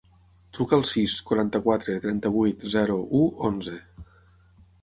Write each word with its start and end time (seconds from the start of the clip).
Truca 0.57 0.73
al 0.77 0.85
sis, 0.91 1.13
quaranta-quatre, 1.27 1.97
trenta-vuit, 2.05 2.67
zero, 2.77 2.99
u, 3.21 3.23
onze. 3.51 3.79